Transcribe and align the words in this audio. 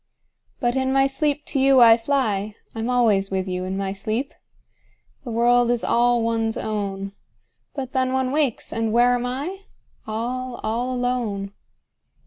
5 0.61 0.61
But 0.61 0.75
in 0.75 0.91
my 0.91 1.05
sleep 1.05 1.45
to 1.45 1.59
you 1.59 1.79
I 1.79 1.95
fly: 1.95 2.55
I'm 2.73 2.89
always 2.89 3.29
with 3.29 3.47
you 3.47 3.65
in 3.65 3.77
my 3.77 3.93
sleep! 3.93 4.33
The 5.23 5.29
world 5.29 5.69
is 5.69 5.83
all 5.83 6.23
one's 6.23 6.57
own. 6.57 7.11
But 7.75 7.93
then 7.93 8.11
one 8.11 8.31
wakes, 8.31 8.73
and 8.73 8.91
where 8.91 9.13
am 9.13 9.27
I? 9.27 9.59
All, 10.07 10.59
all 10.63 10.91
alone. 10.91 11.53